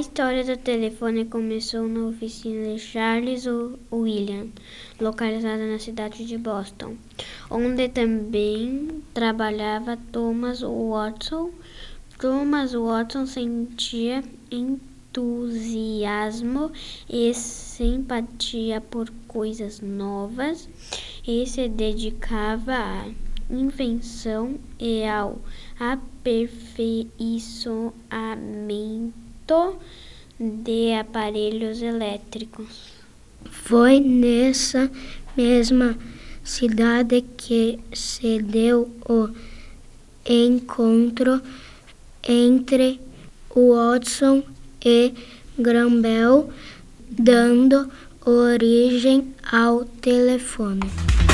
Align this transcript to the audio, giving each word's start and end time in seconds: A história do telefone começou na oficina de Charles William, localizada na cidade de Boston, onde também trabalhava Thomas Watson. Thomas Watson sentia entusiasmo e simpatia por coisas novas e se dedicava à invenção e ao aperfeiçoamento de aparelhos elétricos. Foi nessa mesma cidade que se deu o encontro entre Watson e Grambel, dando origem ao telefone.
A 0.00 0.08
história 0.10 0.42
do 0.42 0.56
telefone 0.56 1.26
começou 1.26 1.86
na 1.86 2.06
oficina 2.06 2.72
de 2.72 2.80
Charles 2.80 3.44
William, 3.92 4.46
localizada 4.98 5.66
na 5.70 5.78
cidade 5.78 6.24
de 6.24 6.38
Boston, 6.38 6.96
onde 7.50 7.86
também 7.90 9.02
trabalhava 9.12 9.98
Thomas 10.10 10.62
Watson. 10.62 11.50
Thomas 12.18 12.72
Watson 12.72 13.26
sentia 13.26 14.24
entusiasmo 14.50 16.72
e 17.06 17.34
simpatia 17.34 18.80
por 18.80 19.12
coisas 19.28 19.82
novas 19.82 20.66
e 21.28 21.44
se 21.46 21.68
dedicava 21.68 22.72
à 22.72 23.06
invenção 23.50 24.54
e 24.78 25.04
ao 25.04 25.38
aperfeiçoamento 25.78 27.90
de 30.38 30.94
aparelhos 30.94 31.82
elétricos. 31.82 32.92
Foi 33.50 33.98
nessa 34.00 34.88
mesma 35.36 35.96
cidade 36.44 37.24
que 37.36 37.78
se 37.92 38.40
deu 38.40 38.90
o 39.08 39.28
encontro 40.24 41.40
entre 42.26 43.00
Watson 43.50 44.42
e 44.84 45.12
Grambel, 45.58 46.48
dando 47.10 47.90
origem 48.24 49.34
ao 49.52 49.84
telefone. 49.84 51.29